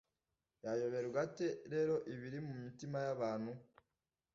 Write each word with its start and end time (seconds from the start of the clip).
yayoberwa 0.63 1.17
ate 1.27 1.47
rero 1.73 1.95
ibiri 2.13 2.39
mu 2.47 2.53
mitima 2.63 2.97
y’abantu 3.05 3.51